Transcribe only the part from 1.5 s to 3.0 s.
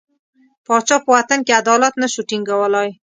عدالت نه شو ټینګولای.